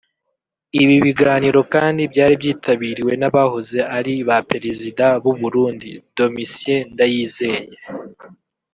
Ibi 0.81 0.95
biganiro 1.05 1.59
kandi 1.73 2.01
byari 2.11 2.33
byitabiriwe 2.41 3.13
n’abahoze 3.17 3.79
ari 3.97 4.13
ba 4.27 4.37
Perezida 4.51 5.05
b’u 5.23 5.35
Burundi; 5.41 5.89
Domitien 6.17 6.79
Ndayizeye 6.93 7.77